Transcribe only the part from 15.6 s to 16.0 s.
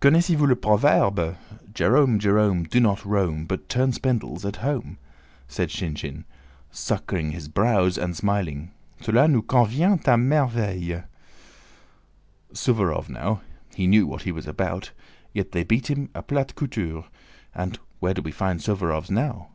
beat